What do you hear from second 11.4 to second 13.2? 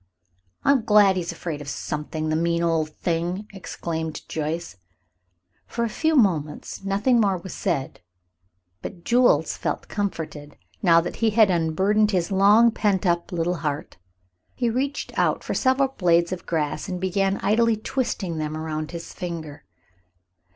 unburdened his long pent